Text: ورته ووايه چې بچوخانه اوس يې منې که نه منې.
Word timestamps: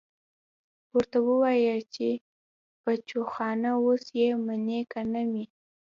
ورته 0.95 1.17
ووايه 1.27 1.77
چې 1.93 2.09
بچوخانه 2.83 3.71
اوس 3.85 4.05
يې 4.19 4.29
منې 4.45 4.79
که 4.91 5.01
نه 5.11 5.21
منې. 5.31 5.45